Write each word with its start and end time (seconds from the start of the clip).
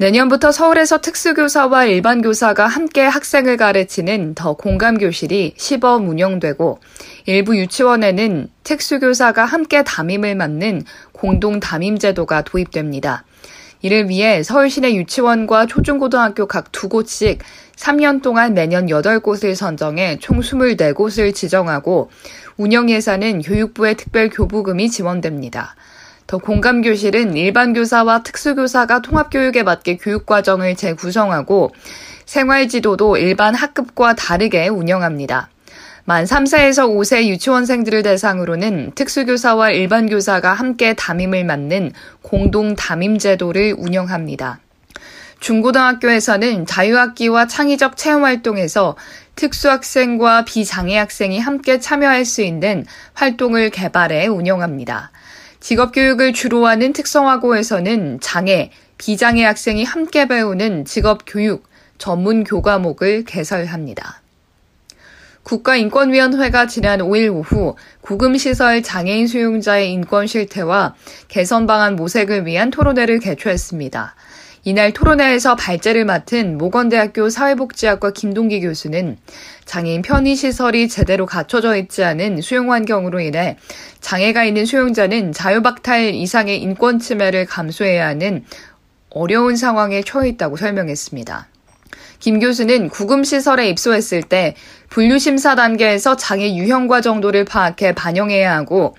내년부터 0.00 0.52
서울에서 0.52 1.00
특수교사와 1.00 1.86
일반교사가 1.86 2.68
함께 2.68 3.02
학생을 3.02 3.56
가르치는 3.56 4.36
더 4.36 4.52
공감교실이 4.52 5.54
시범 5.56 6.08
운영되고 6.08 6.78
일부 7.26 7.56
유치원에는 7.58 8.48
특수교사가 8.62 9.44
함께 9.44 9.82
담임을 9.82 10.36
맡는 10.36 10.84
공동 11.10 11.58
담임 11.58 11.98
제도가 11.98 12.42
도입됩니다. 12.42 13.24
이를 13.82 14.08
위해 14.08 14.44
서울시내 14.44 14.94
유치원과 14.94 15.66
초중고등학교 15.66 16.46
각 16.46 16.70
두 16.70 16.88
곳씩 16.88 17.40
3년 17.74 18.22
동안 18.22 18.54
매년 18.54 18.86
8곳을 18.86 19.56
선정해 19.56 20.18
총 20.20 20.38
24곳을 20.38 21.34
지정하고 21.34 22.10
운영 22.56 22.88
예산은 22.88 23.42
교육부의 23.42 23.96
특별 23.96 24.30
교부금이 24.30 24.90
지원됩니다. 24.90 25.74
더 26.28 26.36
공감 26.36 26.82
교실은 26.82 27.38
일반 27.38 27.72
교사와 27.72 28.22
특수교사가 28.22 29.00
통합교육에 29.00 29.62
맞게 29.62 29.96
교육과정을 29.96 30.76
재구성하고 30.76 31.74
생활지도도 32.26 33.16
일반 33.16 33.54
학급과 33.54 34.14
다르게 34.14 34.68
운영합니다. 34.68 35.48
만 36.04 36.26
3세에서 36.26 36.86
5세 36.86 37.28
유치원생들을 37.28 38.02
대상으로는 38.02 38.92
특수교사와 38.94 39.70
일반 39.70 40.06
교사가 40.06 40.52
함께 40.52 40.92
담임을 40.92 41.44
맡는 41.44 41.92
공동 42.20 42.76
담임 42.76 43.16
제도를 43.16 43.74
운영합니다. 43.78 44.60
중고등학교에서는 45.40 46.66
자유학기와 46.66 47.46
창의적 47.46 47.96
체험활동에서 47.96 48.96
특수학생과 49.34 50.44
비장애 50.44 50.98
학생이 50.98 51.38
함께 51.38 51.80
참여할 51.80 52.26
수 52.26 52.42
있는 52.42 52.84
활동을 53.14 53.70
개발해 53.70 54.26
운영합니다. 54.26 55.10
직업교육을 55.60 56.32
주로 56.32 56.66
하는 56.66 56.92
특성화고에서는 56.92 58.20
장애, 58.20 58.70
비장애 58.96 59.44
학생이 59.44 59.84
함께 59.84 60.26
배우는 60.28 60.84
직업교육 60.84 61.64
전문 61.98 62.44
교과목을 62.44 63.24
개설합니다. 63.24 64.22
국가인권위원회가 65.42 66.66
지난 66.66 67.00
5일 67.00 67.34
오후 67.34 67.74
구금시설 68.02 68.82
장애인 68.82 69.26
수용자의 69.26 69.90
인권 69.92 70.26
실태와 70.26 70.94
개선 71.28 71.66
방안 71.66 71.96
모색을 71.96 72.44
위한 72.44 72.70
토론회를 72.70 73.18
개최했습니다. 73.18 74.14
이날 74.68 74.92
토론회에서 74.92 75.56
발제를 75.56 76.04
맡은 76.04 76.58
모건대학교 76.58 77.30
사회복지학과 77.30 78.10
김동기 78.10 78.60
교수는 78.60 79.16
장애인 79.64 80.02
편의시설이 80.02 80.90
제대로 80.90 81.24
갖춰져 81.24 81.74
있지 81.74 82.04
않은 82.04 82.42
수용 82.42 82.70
환경으로 82.70 83.20
인해 83.20 83.56
장애가 84.02 84.44
있는 84.44 84.66
수용자는 84.66 85.32
자유박탈 85.32 86.14
이상의 86.14 86.60
인권 86.60 86.98
침해를 86.98 87.46
감수해야 87.46 88.08
하는 88.08 88.44
어려운 89.08 89.56
상황에 89.56 90.02
처해 90.02 90.28
있다고 90.28 90.58
설명했습니다. 90.58 91.48
김 92.18 92.38
교수는 92.38 92.90
구금시설에 92.90 93.70
입소했을 93.70 94.22
때 94.22 94.54
분류심사 94.90 95.54
단계에서 95.54 96.16
장애 96.16 96.54
유형과 96.54 97.00
정도를 97.00 97.46
파악해 97.46 97.94
반영해야 97.94 98.54
하고 98.54 98.96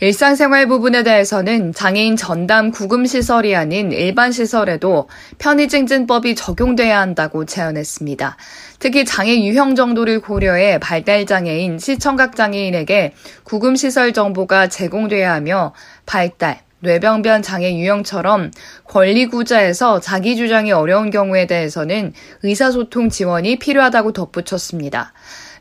일상생활 0.00 0.68
부분에 0.68 1.02
대해서는 1.02 1.72
장애인 1.74 2.14
전담 2.14 2.70
구금시설이 2.70 3.56
아닌 3.56 3.90
일반 3.90 4.30
시설에도 4.30 5.08
편의증진법이 5.38 6.36
적용돼야 6.36 7.00
한다고 7.00 7.44
제안했습니다. 7.44 8.36
특히 8.78 9.04
장애 9.04 9.42
유형 9.42 9.74
정도를 9.74 10.20
고려해 10.20 10.78
발달장애인, 10.78 11.80
시청각장애인에게 11.80 13.14
구금시설 13.42 14.12
정보가 14.12 14.68
제공돼야 14.68 15.34
하며 15.34 15.74
발달, 16.06 16.60
뇌병변 16.78 17.42
장애 17.42 17.76
유형처럼 17.76 18.52
권리구자에서 18.84 19.98
자기 19.98 20.36
주장이 20.36 20.70
어려운 20.70 21.10
경우에 21.10 21.48
대해서는 21.48 22.12
의사소통 22.44 23.08
지원이 23.08 23.58
필요하다고 23.58 24.12
덧붙였습니다. 24.12 25.12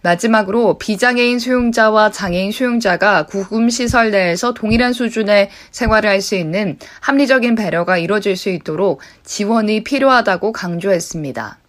마지막으로 0.01 0.77
비장애인 0.77 1.39
수용자와 1.39 2.11
장애인 2.11 2.51
수용자가 2.51 3.25
구금시설 3.25 4.11
내에서 4.11 4.53
동일한 4.53 4.93
수준의 4.93 5.49
생활을 5.71 6.09
할 6.09 6.17
수 6.21 6.35
있는 6.35 6.77
합리적인 6.99 7.55
배려가 7.55 7.97
이뤄질 7.97 8.35
수 8.35 8.49
있도록 8.49 9.01
지원이 9.23 9.83
필요하다고 9.83 10.51
강조했습니다. 10.51 11.59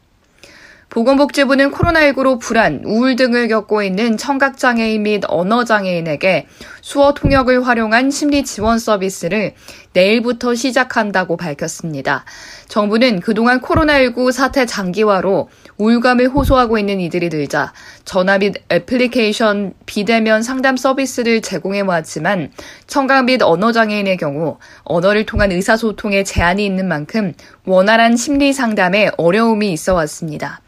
보건복지부는 0.90 1.70
코로나19로 1.70 2.40
불안, 2.40 2.82
우울 2.84 3.14
등을 3.14 3.48
겪고 3.48 3.82
있는 3.82 4.16
청각장애인 4.16 5.02
및 5.02 5.22
언어장애인에게 5.28 6.46
수어 6.80 7.12
통역을 7.12 7.66
활용한 7.66 8.10
심리 8.10 8.42
지원 8.42 8.78
서비스를 8.78 9.52
내일부터 9.92 10.54
시작한다고 10.54 11.36
밝혔습니다. 11.36 12.24
정부는 12.68 13.20
그동안 13.20 13.60
코로나19 13.60 14.32
사태 14.32 14.64
장기화로 14.64 15.50
우울감을 15.76 16.28
호소하고 16.28 16.78
있는 16.78 17.00
이들이 17.00 17.28
늘자 17.28 17.72
전화 18.04 18.38
및 18.38 18.54
애플리케이션 18.72 19.74
비대면 19.84 20.42
상담 20.42 20.76
서비스를 20.76 21.42
제공해 21.42 21.80
왔지만 21.80 22.50
청각 22.86 23.26
및 23.26 23.42
언어장애인의 23.42 24.16
경우 24.16 24.58
언어를 24.84 25.26
통한 25.26 25.52
의사소통에 25.52 26.24
제한이 26.24 26.64
있는 26.64 26.88
만큼 26.88 27.34
원활한 27.68 28.16
심리 28.16 28.54
상담에 28.54 29.10
어려움이 29.18 29.70
있어 29.72 29.92
왔습니다. 29.94 30.62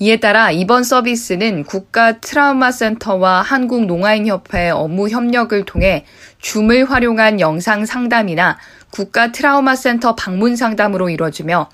이에 0.00 0.18
따라 0.18 0.50
이번 0.50 0.82
서비스는 0.82 1.64
국가 1.64 2.18
트라우마 2.18 2.72
센터와 2.72 3.42
한국 3.42 3.84
농아인 3.86 4.26
협회 4.26 4.68
업무 4.68 5.08
협력을 5.08 5.64
통해 5.64 6.04
줌을 6.40 6.90
활용한 6.90 7.38
영상 7.38 7.86
상담이나 7.86 8.58
국가 8.90 9.30
트라우마 9.30 9.76
센터 9.76 10.16
방문 10.16 10.56
상담으로 10.56 11.08
이뤄지며 11.10 11.70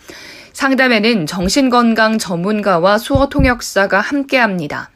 상담에는 0.53 1.27
정신건강 1.27 2.19
전문가와 2.19 2.99
수어 2.99 3.29
통역사가 3.29 4.01
함께 4.01 4.37
합니다. 4.37 4.91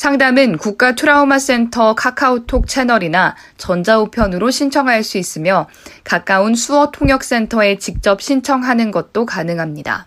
상담은 0.00 0.56
국가 0.56 0.94
트라우마 0.94 1.38
센터 1.38 1.94
카카오톡 1.94 2.66
채널이나 2.66 3.36
전자우편으로 3.58 4.50
신청할 4.50 5.04
수 5.04 5.18
있으며 5.18 5.68
가까운 6.04 6.54
수어 6.54 6.90
통역 6.90 7.22
센터에 7.22 7.76
직접 7.76 8.22
신청하는 8.22 8.92
것도 8.92 9.26
가능합니다. 9.26 10.06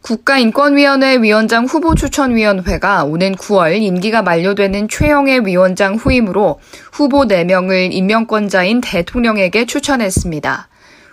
국가인권위원회 0.00 1.18
위원장 1.18 1.66
후보 1.66 1.94
추천위원회가 1.94 3.04
오는 3.04 3.34
9월 3.34 3.82
임기가 3.82 4.22
만료되는 4.22 4.88
최영애 4.88 5.40
위원장 5.44 5.96
후임으로 5.96 6.58
후보 6.90 7.26
4명을 7.26 7.92
임명권자인 7.92 8.80
대통령에게 8.80 9.66
추천했습니다. 9.66 10.68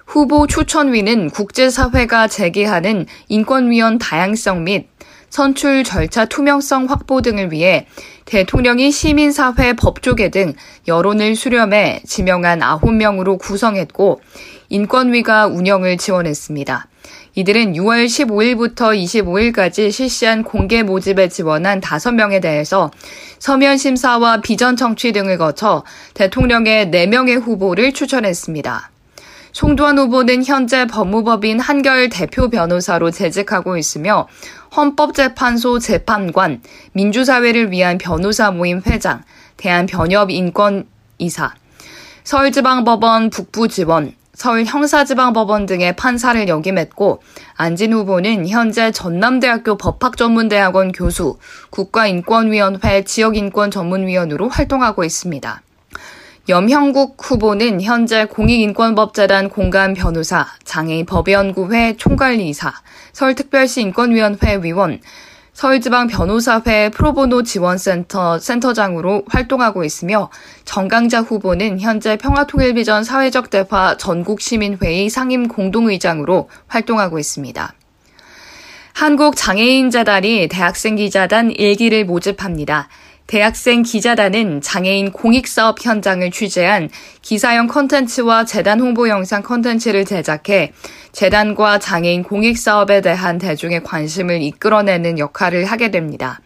후보 0.06 0.48
추천위는 0.48 1.32
국제사회가 1.32 2.30
제기하는 2.30 3.08
인권위원 3.28 4.00
다양성 4.00 4.64
및 4.64 4.88
선출 5.30 5.84
절차 5.84 6.26
투명성 6.26 6.86
확보 6.86 7.22
등을 7.22 7.52
위해 7.52 7.88
대통령이 8.26 8.92
시민사회 8.92 9.74
법조계 9.74 10.30
등 10.30 10.54
여론을 10.88 11.36
수렴해 11.36 12.02
지명한 12.06 12.60
9명으로 12.60 13.40
구성했고 13.40 14.22
인권위가 14.70 15.48
운영을 15.48 15.98
지원했습니다. 15.98 16.88
이들은 17.36 17.74
6월 17.74 18.06
15일부터 18.06 18.96
25일까지 18.96 19.92
실시한 19.92 20.44
공개 20.44 20.84
모집에 20.84 21.30
지원한 21.30 21.80
5명에 21.80 22.42
대해서 22.42 22.92
서면 23.38 23.78
심사와 23.78 24.42
비전 24.42 24.75
청취 24.75 25.12
등을 25.12 25.38
거쳐 25.38 25.84
대통령의 26.16 26.88
4명의 26.88 27.40
후보를 27.42 27.94
추천했습니다. 27.94 28.92
송도환 29.52 29.98
후보는 29.98 30.46
현재 30.46 30.86
법무법인 30.86 31.60
한결 31.60 32.10
대표 32.10 32.50
변호사로 32.50 33.12
재직하고 33.12 33.78
있으며 33.78 34.28
헌법재판소 34.75 35.80
재판관, 35.80 36.62
민주사회를 36.94 37.71
위한 37.71 37.98
변호사 37.98 38.51
모임 38.51 38.81
회장, 38.86 39.24
대한변협인권이사, 39.57 41.54
서울지방법원 42.24 43.30
북부지원, 43.30 44.13
서울형사지방법원 44.39 45.66
등의 45.66 45.98
판사를 45.98 46.48
역임했고 46.48 47.21
안진 47.56 47.92
후보는 47.92 48.48
현재 48.48 48.92
전남대학교 48.92 49.75
법학전문대학원 49.77 50.94
교수, 50.94 51.38
국가인권위원회 51.72 53.04
지역인권전문위원으로 53.04 54.48
활동하고 54.48 55.04
있습니다. 55.04 55.62
염형국 56.50 57.18
후보는 57.22 57.80
현재 57.80 58.25
공익인권법재단 58.25 59.50
공간 59.50 59.94
변호사, 59.94 60.48
장애인 60.63 61.06
법연구회 61.06 61.98
총괄이사, 61.98 62.74
서울특별시 63.13 63.81
인권위원회 63.81 64.57
위원, 64.63 65.00
서울지방 65.54 66.07
변호사회 66.07 66.90
프로보노 66.90 67.44
지원센터 67.44 68.40
센터장으로 68.40 69.25
활동하고 69.28 69.84
있으며 69.84 70.31
정강자 70.66 71.22
후보는 71.22 71.81
현재 71.81 72.18
평화통일비전 72.18 73.04
사회적 73.04 73.51
대화 73.51 73.96
전국시민회의 73.98 75.07
상임 75.12 75.48
공동의장으로 75.48 76.50
활동하고 76.66 77.19
있습니다. 77.19 77.74
한국장애인재단이 78.94 80.48
대학생 80.50 80.96
기자단 80.96 81.54
1기를 81.54 82.06
모집합니다. 82.06 82.90
대학생 83.30 83.84
기자단은 83.84 84.60
장애인 84.60 85.12
공익사업 85.12 85.86
현장을 85.86 86.31
취재한 86.31 86.90
기사형 87.22 87.68
컨텐츠와 87.68 88.46
재단 88.46 88.80
홍보 88.80 89.08
영상 89.08 89.44
컨텐츠를 89.44 90.04
제작해 90.04 90.74
재단과 91.12 91.78
장애인 91.78 92.24
공익사업에 92.24 93.02
대한 93.02 93.38
대중의 93.38 93.84
관심을 93.84 94.42
이끌어내는 94.42 95.20
역할을 95.20 95.66
하게 95.66 95.92
됩니다. 95.92 96.42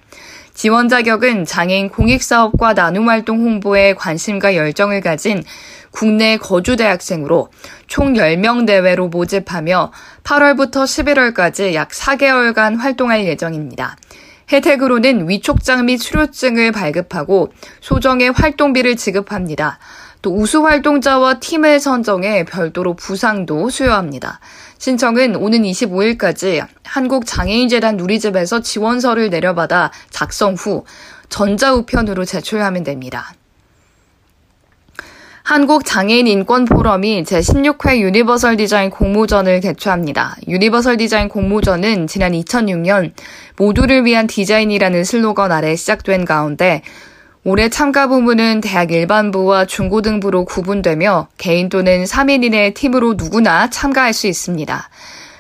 지원 0.53 0.89
자격은 0.89 1.45
장애인 1.45 1.87
공익사업과 1.87 2.73
나눔 2.73 3.07
활동 3.07 3.39
홍보에 3.39 3.93
관심과 3.93 4.57
열정을 4.57 4.99
가진 4.99 5.41
국내 5.89 6.35
거주 6.35 6.75
대학생으로 6.75 7.47
총 7.87 8.15
10명 8.15 8.67
대회로 8.67 9.07
모집하며 9.07 9.93
8월부터 10.25 10.83
11월까지 10.83 11.75
약 11.75 11.91
4개월간 11.91 12.77
활동할 12.77 13.25
예정입니다. 13.25 13.95
혜택으로는 14.53 15.27
위촉장 15.27 15.85
및 15.85 15.97
수료증을 15.97 16.71
발급하고 16.71 17.51
소정의 17.81 18.31
활동비를 18.31 18.95
지급합니다. 18.95 19.79
또 20.21 20.33
우수 20.33 20.65
활동자와 20.65 21.39
팀을 21.39 21.79
선정해 21.79 22.45
별도로 22.45 22.95
부상도 22.95 23.69
수여합니다. 23.69 24.39
신청은 24.77 25.35
오는 25.35 25.63
25일까지 25.63 26.65
한국장애인재단 26.83 27.97
누리집에서 27.97 28.61
지원서를 28.61 29.31
내려받아 29.31 29.91
작성 30.11 30.53
후 30.53 30.85
전자우편으로 31.29 32.23
제출하면 32.23 32.83
됩니다. 32.83 33.33
한국장애인 35.43 36.25
인권포럼이 36.25 37.23
제16회 37.23 37.99
유니버설 37.99 38.55
디자인 38.55 38.89
공모전을 38.89 39.59
개최합니다. 39.59 40.37
유니버설 40.47 40.95
디자인 40.95 41.27
공모전은 41.27 42.07
지난 42.07 42.31
2006년 42.31 43.11
모두를 43.57 44.05
위한 44.05 44.25
디자인이라는 44.25 45.03
슬로건 45.03 45.51
아래 45.51 45.75
시작된 45.75 46.23
가운데 46.23 46.81
올해 47.43 47.67
참가 47.67 48.07
부문은 48.07 48.61
대학 48.61 48.93
일반부와 48.93 49.65
중고등부로 49.65 50.45
구분되며 50.45 51.27
개인 51.37 51.67
또는 51.67 52.05
3인 52.05 52.45
이내 52.45 52.73
팀으로 52.73 53.15
누구나 53.15 53.69
참가할 53.69 54.13
수 54.13 54.27
있습니다. 54.27 54.89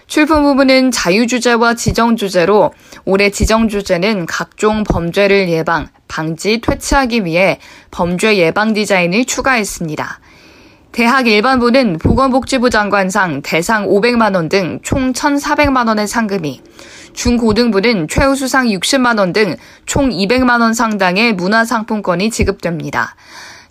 출품 0.07 0.43
부분은 0.43 0.91
자유주제와 0.91 1.75
지정주제로 1.75 2.73
올해 3.05 3.29
지정주제는 3.29 4.25
각종 4.25 4.83
범죄를 4.83 5.47
예방, 5.47 5.87
방지, 6.17 6.61
퇴치하기 6.61 7.25
위해 7.25 7.57
범죄 7.89 8.37
예방 8.37 8.73
디자인을 8.73 9.25
추가했습니다. 9.25 10.19
대학 10.91 11.25
일반부는 11.25 11.97
보건복지부 11.97 12.69
장관상 12.69 13.41
대상 13.41 13.87
500만원 13.87 14.47
등 14.47 14.79
총 14.83 15.11
1,400만원의 15.11 16.05
상금이, 16.05 16.61
중고등부는 17.13 18.07
최우수상 18.07 18.67
60만원 18.67 19.33
등 19.33 19.55
총 19.87 20.11
200만원 20.11 20.75
상당의 20.75 21.33
문화상품권이 21.33 22.29
지급됩니다. 22.29 23.15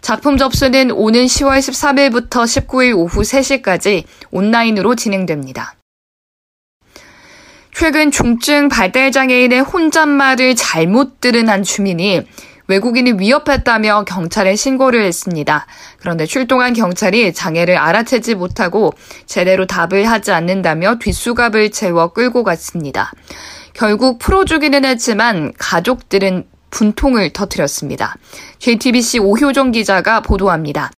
작품 0.01 0.37
접수는 0.37 0.91
오는 0.91 1.27
10월 1.27 1.61
13일부터 1.61 2.43
19일 2.43 2.97
오후 2.97 3.21
3시까지 3.21 4.03
온라인으로 4.33 4.97
진행됩니다. 4.97 5.77
최근 7.75 8.11
중증 8.11 8.69
발달장애인의 8.69 9.61
혼잣말을 9.61 10.55
잘못 10.55 11.21
들은 11.21 11.49
한 11.49 11.63
주민이 11.63 12.23
외국인이 12.69 13.15
위협했다며 13.19 14.05
경찰에 14.05 14.55
신고를 14.57 15.05
했습니다. 15.05 15.67
그런데 15.99 16.27
출동한 16.27 16.75
경찰이 16.75 17.33
장애를 17.33 17.77
알아채지 17.77 18.35
못하고 18.35 18.93
제대로 19.27 19.67
답을 19.67 20.09
하지 20.09 20.33
않는다며 20.33 20.99
뒷수갑을 21.01 21.71
채워 21.71 22.13
끌고 22.13 22.45
갔습니다. 22.45 23.13
결국 23.75 24.19
풀어주기는 24.19 24.85
했지만 24.85 25.53
가족들은 25.59 26.47
분통을 26.71 27.33
터뜨렸습니다. 27.33 28.17
JTBC 28.59 29.19
오효정 29.19 29.73
기자가 29.73 30.21
보도합니다. 30.21 30.91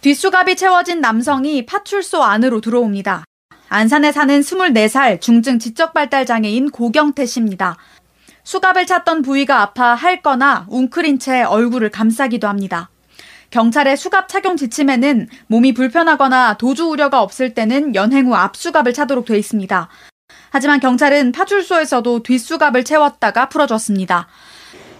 뒷수갑이 0.00 0.56
채워진 0.56 1.00
남성이 1.00 1.66
파출소 1.66 2.22
안으로 2.22 2.60
들어옵니다. 2.60 3.24
안산에 3.70 4.12
사는 4.12 4.40
24살 4.40 5.20
중증 5.20 5.58
지적발달장애인 5.58 6.70
고경태 6.70 7.26
씨입니다. 7.26 7.76
수갑을 8.42 8.86
찼던 8.86 9.20
부위가 9.20 9.60
아파 9.60 9.94
핥거나 9.94 10.66
웅크린 10.70 11.18
채 11.18 11.42
얼굴을 11.42 11.90
감싸기도 11.90 12.48
합니다. 12.48 12.88
경찰의 13.50 13.98
수갑 13.98 14.28
착용 14.28 14.56
지침에는 14.56 15.28
몸이 15.48 15.74
불편하거나 15.74 16.56
도주 16.56 16.86
우려가 16.86 17.20
없을 17.20 17.52
때는 17.52 17.94
연행 17.94 18.26
후 18.26 18.34
앞수갑을 18.34 18.94
차도록 18.94 19.26
돼 19.26 19.38
있습니다. 19.38 19.88
하지만 20.50 20.80
경찰은 20.80 21.32
파출소에서도 21.32 22.22
뒷수갑을 22.22 22.84
채웠다가 22.84 23.50
풀어줬습니다. 23.50 24.28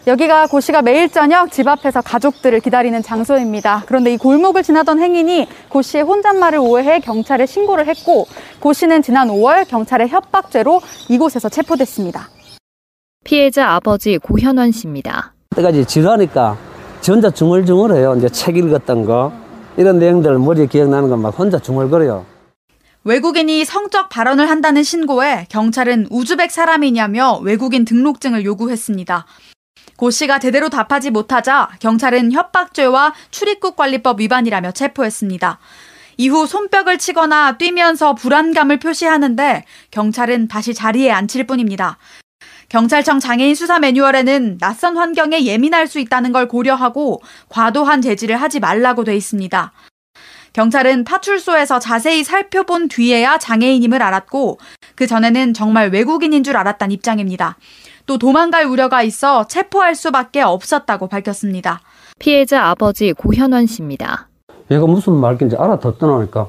여기가 0.09 0.47
고 0.47 0.61
씨가 0.61 0.81
매일 0.81 1.11
저녁 1.11 1.53
집 1.53 1.69
앞에서 1.69 2.01
가족들을 2.01 2.61
기다리는 2.61 3.03
장소입니다. 3.03 3.85
그런데 3.87 4.15
이 4.15 4.17
골목을 4.17 4.63
지나던 4.63 5.01
행인이 5.01 5.47
고 5.69 5.83
씨의 5.83 6.03
혼잣말을 6.03 6.59
오해해 6.61 6.99
경찰에 6.99 7.45
신고를 7.45 7.87
했고 7.87 8.27
고 8.59 8.73
씨는 8.73 9.03
지난 9.03 9.29
5월 9.29 9.69
경찰의 9.69 10.09
협박죄로 10.09 10.81
이곳에서 11.11 11.51
체포됐습니다. 11.51 12.31
피해자 13.23 13.69
아버지 13.75 14.17
고현원 14.17 14.73
씨입니다. 14.73 15.35
때까지 15.55 15.85
지루하니까 15.85 16.57
전자 17.03 17.31
중얼중얼해요. 17.31 18.15
이제 18.17 18.31
책 18.31 18.57
읽었던 18.57 19.05
거 19.05 19.31
이런 19.77 19.99
내용들 19.99 20.39
머리에 20.39 20.65
기억나는 20.67 21.11
건 21.11 21.21
막 21.21 21.39
혼자 21.39 21.59
중얼거려요. 21.59 22.25
외국인이 23.05 23.63
성적 23.67 24.09
발언을 24.09 24.49
한다는 24.49 24.83
신고에 24.83 25.45
경찰은 25.51 26.07
우즈벡 26.11 26.51
사람이냐며 26.51 27.41
외국인 27.43 27.85
등록증을 27.85 28.47
요구했습니다. 28.47 29.27
고 29.97 30.11
씨가 30.11 30.39
제대로 30.39 30.69
답하지 30.69 31.11
못하자 31.11 31.71
경찰은 31.81 32.33
협박죄와 32.33 33.15
출입국 33.31 33.77
관리법 33.77 34.21
위반이라며 34.21 34.73
체포했습니다. 34.73 35.59
이후 36.17 36.47
손뼉을 36.47 36.99
치거나 36.99 37.59
뛰면서 37.59 38.15
불안감을 38.15 38.79
표시하는데 38.79 39.65
경찰은 39.91 40.49
다시 40.49 40.75
자리에 40.75 41.11
앉힐 41.13 41.47
뿐입니다. 41.47 41.99
경찰청 42.69 43.19
장애인 43.19 43.55
수사 43.55 43.79
매뉴얼에는 43.79 44.59
낯선 44.59 44.99
환경에 44.99 45.45
예민할 45.45 45.87
수 45.87 46.01
있다는 46.01 46.33
걸 46.33 46.49
고려하고 46.49 47.23
과도한 47.49 48.03
제지를 48.03 48.37
하지 48.37 48.61
말라고 48.61 49.05
돼 49.05 49.17
있습니다. 49.17 49.73
경찰은 50.53 51.05
파출소에서 51.05 51.79
자세히 51.79 52.25
살펴본 52.25 52.89
뒤에야 52.89 53.39
장애인임을 53.39 54.03
알았고 54.03 54.59
그 54.97 55.07
전에는 55.07 55.55
정말 55.55 55.91
외국인인 55.91 56.43
줄 56.43 56.57
알았단 56.57 56.91
입장입니다. 56.91 57.57
또 58.09 58.17
도망갈 58.17 58.65
우려가 58.65 59.03
있어 59.03 59.47
체포할 59.47 59.95
수밖에 59.95 60.41
없었다고 60.41 61.09
밝혔습니다. 61.09 61.83
피해자 62.19 62.65
아버지 62.65 63.13
고현원 63.13 63.67
씨입니다. 63.67 64.29
얘가 64.71 64.87
무슨 64.87 65.13
말인지 65.15 65.57
알아듣더나니까 65.57 66.49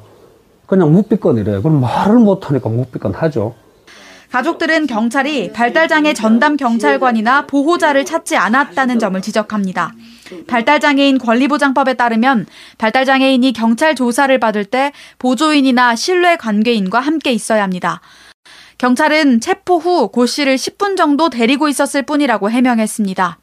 그냥 0.65 0.91
묵비건이래. 0.93 1.59
그럼 1.61 1.81
말을 1.81 2.15
못하니까 2.19 2.69
묵비건 2.69 3.13
하죠. 3.13 3.55
가족들은 4.31 4.87
경찰이 4.87 5.51
발달장애 5.51 6.13
전담 6.13 6.55
경찰관이나 6.55 7.45
보호자를 7.47 8.05
찾지 8.05 8.37
않았다는 8.37 8.97
점을 8.99 9.19
지적합니다. 9.19 9.91
발달장애인 10.47 11.17
권리보장법에 11.17 11.95
따르면 11.95 12.45
발달장애인이 12.77 13.51
경찰 13.51 13.95
조사를 13.95 14.39
받을 14.39 14.63
때 14.63 14.93
보조인이나 15.17 15.95
신뢰 15.95 16.37
관계인과 16.37 16.99
함께 16.99 17.31
있어야 17.31 17.63
합니다. 17.63 18.01
경찰은 18.79 19.41
체포 19.41 19.77
후 19.77 20.07
고 20.07 20.25
씨를 20.25 20.55
10분 20.55 20.95
정도 20.95 21.29
데리고 21.29 21.67
있었을 21.67 22.01
뿐이라고 22.03 22.49
해명했습니다. 22.49 23.37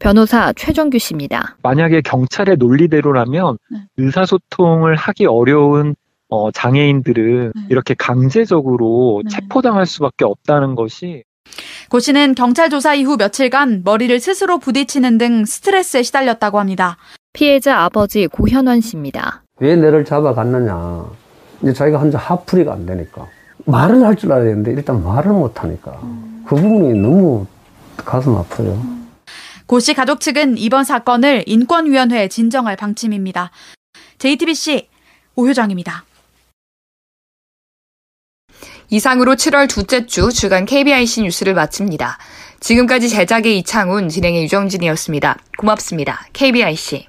변호사 0.00 0.52
최정규 0.54 0.98
씨입니다. 0.98 1.56
만약에 1.62 2.00
경찰의 2.00 2.56
논리대로라면 2.56 3.56
네. 3.70 3.78
의사소통을 3.98 4.96
하기 4.96 5.26
어려운 5.26 5.94
어, 6.28 6.50
장애인들은 6.50 7.52
네. 7.54 7.62
이렇게 7.70 7.94
강제적으로 7.94 9.22
네. 9.24 9.30
체포당할 9.30 9.86
수밖에 9.86 10.24
없다는 10.24 10.74
것이 10.74 11.22
고 11.88 12.00
씨는 12.00 12.34
경찰 12.34 12.68
조사 12.68 12.92
이후 12.94 13.16
며칠간 13.16 13.82
머리를 13.84 14.18
스스로 14.18 14.58
부딪히는 14.58 15.18
등 15.18 15.44
스트레스에 15.44 16.02
시달렸다고 16.02 16.58
합니다. 16.58 16.96
피해자 17.32 17.78
아버지 17.78 18.26
고현원 18.26 18.80
씨입니다. 18.80 19.44
왜 19.60 19.76
내를 19.76 20.04
잡아갔느냐. 20.04 21.04
이제 21.62 21.72
자기가 21.72 21.98
혼자 21.98 22.18
하풀이가 22.18 22.72
안 22.72 22.86
되니까. 22.86 23.28
말을 23.70 24.04
할 24.04 24.16
줄 24.16 24.32
알아야 24.32 24.46
되는데 24.48 24.72
일단 24.72 25.02
말을 25.02 25.32
못하니까 25.32 25.98
그 26.46 26.56
부분이 26.56 26.98
너무 26.98 27.46
가슴 27.96 28.34
아파요. 28.36 28.82
고씨 29.66 29.94
가족 29.94 30.20
측은 30.20 30.58
이번 30.58 30.84
사건을 30.84 31.44
인권위원회에 31.46 32.28
진정할 32.28 32.76
방침입니다. 32.76 33.50
JTBC 34.18 34.88
오효정입니다. 35.36 36.04
이상으로 38.90 39.36
7월 39.36 39.68
둘째 39.68 40.06
주 40.06 40.32
주간 40.32 40.64
KBIC 40.64 41.22
뉴스를 41.22 41.54
마칩니다. 41.54 42.18
지금까지 42.58 43.08
제작의 43.08 43.58
이창훈, 43.58 44.08
진행의 44.08 44.42
유정진이었습니다. 44.44 45.38
고맙습니다. 45.56 46.26
KBIC. 46.32 47.06